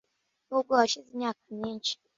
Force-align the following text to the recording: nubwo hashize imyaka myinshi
nubwo 0.47 0.71
hashize 0.79 1.07
imyaka 1.13 1.41
myinshi 1.57 1.93